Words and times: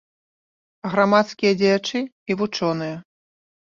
Грамадскія 0.93 1.51
дзеячы 1.61 2.05
і 2.09 2.31
вучоныя. 2.43 2.95